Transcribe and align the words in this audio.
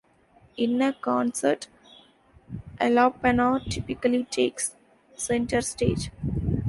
In 0.57 0.81
a 0.81 0.93
concert, 0.93 1.67
alapana 2.79 3.63
typically 3.69 4.23
takes 4.23 4.73
center 5.15 5.61
stage. 5.61 6.09